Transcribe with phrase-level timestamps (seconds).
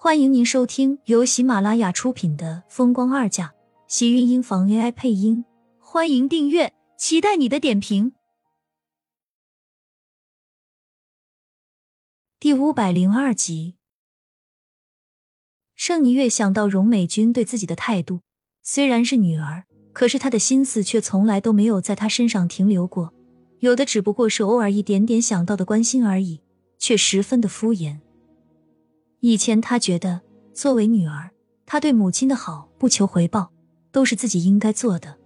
[0.00, 3.46] 欢迎您收听由喜马拉雅出品的《风光二嫁》，
[3.88, 5.44] 喜运音房 AI 配音。
[5.80, 8.12] 欢迎订阅，期待你的点评。
[12.38, 13.74] 第五百零二集，
[15.74, 18.20] 盛霓月想到荣美君对自己的态度，
[18.62, 23.12] 虽然是女儿，可是她的心思却从来都没有在她身上停留过，
[23.58, 26.40] 有的只不过是偶尔一点点想到的关心而已，
[26.78, 27.98] 却十分的敷衍。
[29.20, 30.20] 以前他觉得，
[30.52, 31.30] 作为女儿，
[31.66, 33.50] 他对母亲的好不求回报，
[33.90, 35.16] 都是自己应该做的。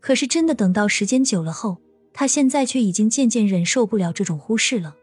[0.00, 1.76] 可是真的等到时间久了后，
[2.14, 4.96] 他现在却已经渐渐忍受不了这种忽视了。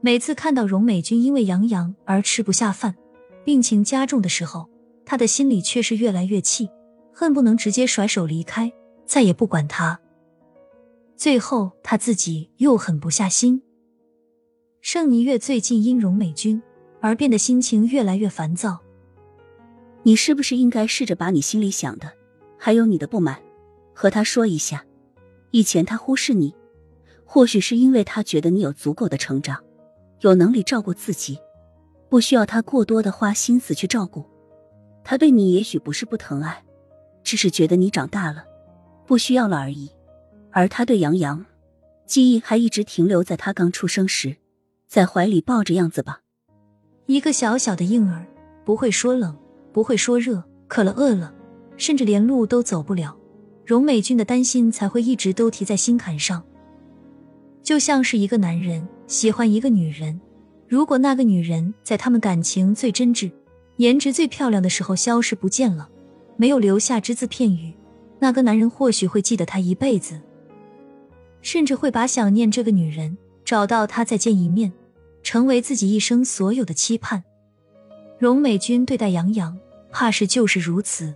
[0.00, 2.94] 每次看到荣美君因为杨洋而吃不下饭，
[3.44, 4.68] 病情加重的时候，
[5.04, 6.70] 他的心里却是越来越气，
[7.12, 8.72] 恨不能直接甩手离开，
[9.04, 10.00] 再也不管他。
[11.16, 13.62] 最后他自己又狠不下心。
[14.86, 16.62] 盛尼月最近因荣美君
[17.00, 18.78] 而变得心情越来越烦躁。
[20.02, 22.12] 你是不是应该试着把你心里想的，
[22.58, 23.40] 还有你的不满，
[23.94, 24.84] 和他说一下？
[25.52, 26.54] 以前他忽视你，
[27.24, 29.64] 或许是因为他觉得你有足够的成长，
[30.20, 31.38] 有能力照顾自己，
[32.10, 34.22] 不需要他过多的花心思去照顾。
[35.02, 36.62] 他对你也许不是不疼爱，
[37.22, 38.44] 只是觉得你长大了，
[39.06, 39.90] 不需要了而已。
[40.50, 41.46] 而他对杨洋，
[42.04, 44.36] 记忆还一直停留在他刚出生时。
[44.94, 46.20] 在怀里抱着样子吧，
[47.06, 48.24] 一个小小的婴儿，
[48.64, 49.36] 不会说冷，
[49.72, 51.34] 不会说热，渴了饿了，
[51.76, 53.16] 甚至连路都走不了。
[53.66, 56.44] 荣美君的担心才会一直都提在心坎上。
[57.60, 60.20] 就像是一个男人喜欢一个女人，
[60.68, 63.32] 如果那个女人在他们感情最真挚、
[63.78, 65.88] 颜值最漂亮的时候消失不见了，
[66.36, 67.74] 没有留下只字片语，
[68.20, 70.20] 那个男人或许会记得她一辈子，
[71.40, 74.72] 甚至会把想念这个女人找到她再见一面。
[75.24, 77.24] 成为自己一生所有的期盼。
[78.18, 79.58] 荣美君对待杨洋，
[79.90, 81.12] 怕是就是如此。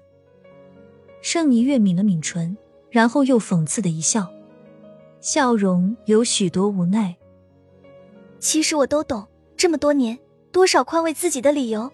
[1.20, 2.56] 盛霓月抿了抿唇，
[2.90, 4.28] 然后又讽刺的一笑，
[5.20, 7.14] 笑容有许多无奈。
[8.40, 9.26] 其实我都懂，
[9.56, 10.18] 这么多年，
[10.50, 11.90] 多少宽慰自己的理由，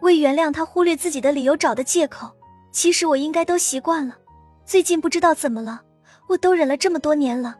[0.00, 2.30] 为原谅他忽略自己的理由找的借口，
[2.72, 4.16] 其实我应该都习惯了。
[4.64, 5.82] 最近不知道怎么了，
[6.28, 7.58] 我都忍了这么多年了，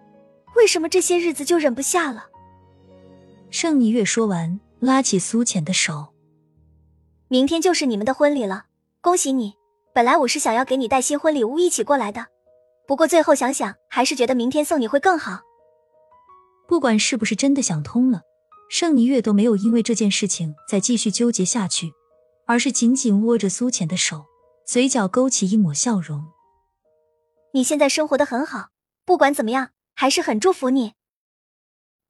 [0.56, 2.26] 为什么这些日子就忍不下了？
[3.50, 6.08] 盛霓月说完，拉起苏浅的手。
[7.28, 8.66] 明天就是你们的婚礼了，
[9.00, 9.54] 恭喜你！
[9.94, 12.26] 本来我是想要给你带新婚礼物一起过来的，
[12.86, 15.40] 不过最后想想，还是觉得明天送你会更好。
[16.68, 18.22] 不管是不是真的想通了，
[18.70, 21.92] 盛霓月都没有因为这件事情再继续纠结下去，
[22.46, 24.26] 而是紧紧握着苏浅的手，
[24.66, 26.26] 嘴角勾起一抹笑容。
[27.54, 28.68] 你现在生活的很好，
[29.06, 30.92] 不管怎么样，还是很祝福你。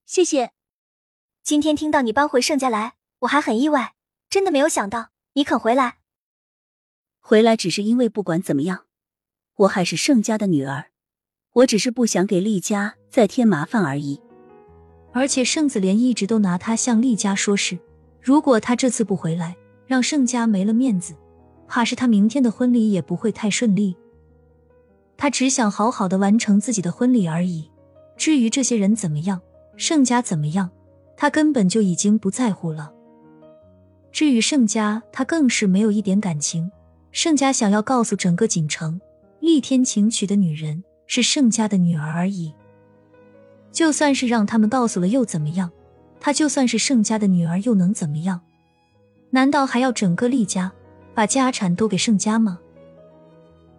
[0.05, 0.50] 谢谢。
[1.48, 3.94] 今天听到你搬回盛家来，我还很意外，
[4.28, 5.97] 真的没有想到你肯回来。
[7.20, 8.81] 回来只是因为不管怎么样，
[9.60, 10.91] 我还是盛家的女儿，
[11.54, 14.20] 我只是不想给厉家再添麻烦而已。
[15.14, 17.78] 而且盛子莲一直都拿他向厉家说事，
[18.20, 19.56] 如果他这次不回来，
[19.87, 21.14] 让盛家没了面子，
[21.66, 23.97] 怕是他明天的婚礼也不会太顺利。
[25.16, 27.70] 他只想好好的完成自己的婚礼而已，
[28.19, 29.41] 至于这些人怎么样，
[29.78, 30.70] 盛家怎么样。
[31.20, 32.92] 他根本就已经不在乎了。
[34.12, 36.70] 至于盛家，他更是没有一点感情。
[37.10, 39.00] 盛家想要告诉整个锦城，
[39.40, 42.54] 厉天晴娶的女人是盛家的女儿而已。
[43.72, 45.72] 就算是让他们告诉了又怎么样？
[46.20, 48.40] 她就算是盛家的女儿又能怎么样？
[49.30, 50.70] 难道还要整个厉家
[51.14, 52.60] 把家产都给盛家吗？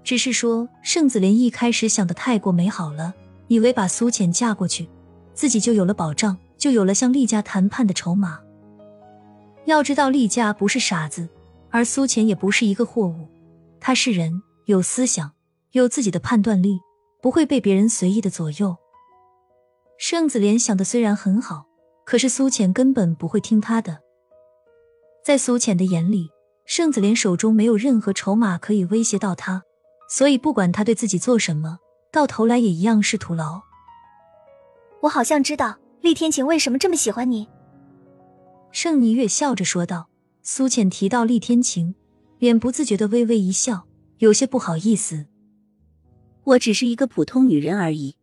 [0.03, 3.13] 只是说盛子莲一开始想的太过美好了，
[3.47, 4.89] 以为把苏浅嫁过去，
[5.33, 6.37] 自己就有了保障。
[6.59, 8.39] 就有了向厉家谈判的筹码。
[9.65, 11.27] 要知道，厉家不是傻子，
[11.71, 13.27] 而苏浅也不是一个货物。
[13.79, 15.31] 他是人，有思想，
[15.71, 16.79] 有自己的判断力，
[17.21, 18.75] 不会被别人随意的左右。
[19.97, 21.65] 盛子莲想的虽然很好，
[22.05, 23.99] 可是苏浅根本不会听他的。
[25.23, 26.29] 在苏浅的眼里，
[26.65, 29.63] 盛子莲手中没有任何筹码可以威胁到他，
[30.09, 31.79] 所以不管他对自己做什么，
[32.11, 33.61] 到头来也一样是徒劳。
[35.01, 35.78] 我好像知道。
[36.01, 37.47] 厉天晴为什么这么喜欢你？
[38.71, 40.09] 盛霓月笑着说道。
[40.41, 41.93] 苏浅提到厉天晴，
[42.39, 43.85] 脸不自觉的微微一笑，
[44.17, 45.27] 有些不好意思。
[46.43, 48.15] 我只是一个普通女人而已。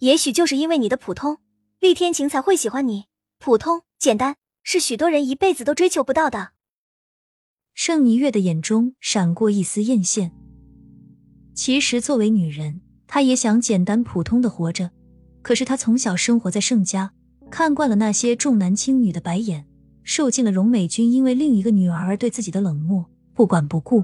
[0.00, 1.38] 也许就是因为你的普通，
[1.80, 3.06] 厉天晴才会喜欢你。
[3.40, 6.50] 普通、简单，是许多人一辈子都追求不到的。
[7.74, 10.30] 盛霓月的眼中闪过一丝艳羡。
[11.54, 14.90] 其实，作为女人，她也想简单普通的活着。
[15.42, 17.12] 可是他从小生活在盛家，
[17.50, 19.66] 看惯了那些重男轻女的白眼，
[20.04, 23.04] 受尽了荣美君因为另一个女儿而对自己的冷漠、
[23.34, 24.02] 不管不顾。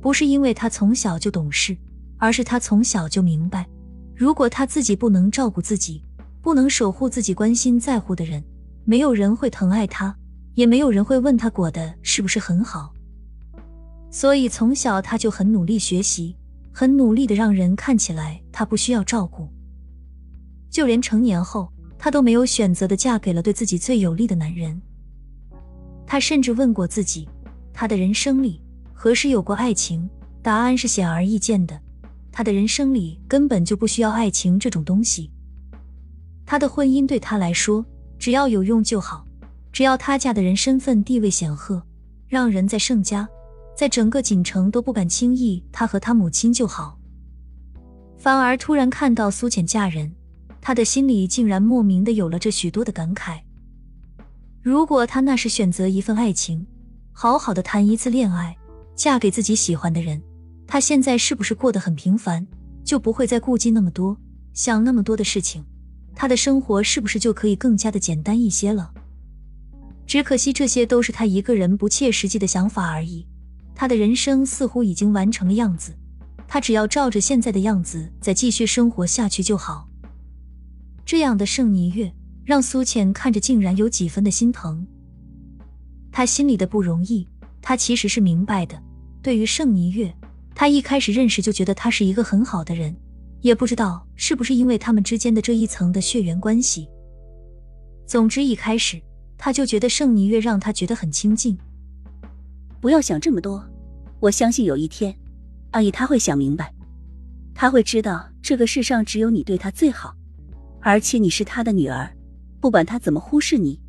[0.00, 1.76] 不是因为他从小就懂事，
[2.18, 3.66] 而是他从小就明白，
[4.14, 6.02] 如果他自己不能照顾自己，
[6.42, 8.42] 不能守护自己关心在乎的人，
[8.84, 10.14] 没有人会疼爱他，
[10.54, 12.92] 也没有人会问他过得是不是很好。
[14.10, 16.36] 所以从小他就很努力学习，
[16.72, 19.48] 很努力的让人看起来他不需要照顾。
[20.70, 24.80] 就连成年后，她都没有选择的嫁给了对自己最有利的男人。
[26.06, 27.28] 她甚至问过自己，
[27.72, 28.62] 她的人生里
[28.92, 30.08] 何时有过爱情？
[30.40, 31.78] 答案是显而易见的，
[32.30, 35.30] 她的人生里根本就不需要爱情这种东西。
[36.46, 37.84] 她的婚姻对她来说，
[38.18, 39.26] 只要有用就好，
[39.72, 41.82] 只要她嫁的人身份地位显赫，
[42.26, 43.28] 让人在盛家，
[43.76, 46.98] 在整个锦城都不敢轻易她和她母亲就好。
[48.16, 50.10] 反而突然看到苏浅嫁人。
[50.60, 53.40] 他的心里竟然莫名的有了这许多的感慨。
[54.62, 56.66] 如果他那时选择一份爱情，
[57.12, 58.56] 好好的谈一次恋爱，
[58.94, 60.22] 嫁给自己喜欢的人，
[60.66, 62.46] 他现在是不是过得很平凡，
[62.84, 64.18] 就不会再顾忌那么多，
[64.52, 65.64] 想那么多的事情？
[66.14, 68.92] 他的生活是不是就可以更加的简单一些了？
[70.06, 73.26] 只可惜这些都是他一个人不切实际的想法而已。
[73.74, 75.94] 他的人生似乎已经完成了样子，
[76.46, 79.87] 他只要照着现在的样子再继续生活下去就好。
[81.08, 82.12] 这样的盛霓月
[82.44, 84.86] 让苏浅看着竟然有几分的心疼。
[86.12, 87.26] 他心里的不容易，
[87.62, 88.78] 他其实是明白的。
[89.22, 90.14] 对于盛霓月，
[90.54, 92.94] 他一开始认识就觉得他是一个很好的人，
[93.40, 96.86] 也不知道是不是因为他们之间的这一层的血缘关系。
[98.06, 99.00] 总之一开始
[99.38, 101.56] 他就觉得盛霓月让他觉得很亲近。
[102.82, 103.66] 不要想这么多，
[104.20, 105.18] 我相信有一天，
[105.70, 106.70] 阿姨他会想明白，
[107.54, 110.14] 他会知道这个世上只有你对他最好。
[110.80, 112.08] 而且你是他的女儿，
[112.60, 113.80] 不管他怎么忽视你，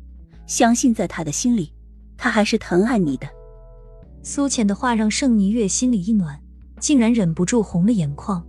[0.46, 1.72] 相信在他的心里，
[2.16, 3.28] 他还是疼爱你的。
[4.22, 6.38] 苏浅的话让盛霓月心里一暖，
[6.78, 8.44] 竟然忍不住红了眼眶。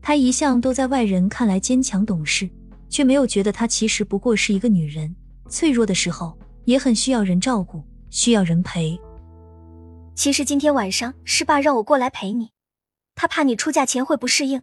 [0.00, 2.48] 她一向都在外人看来坚强懂事，
[2.88, 5.14] 却没有觉得她其实不过是一个女人，
[5.48, 8.98] 脆弱的时候也很需要人照顾，需要人陪。
[10.14, 12.50] 其实今天晚上是爸让我过来陪你，
[13.14, 14.62] 他怕你出嫁前会不适应。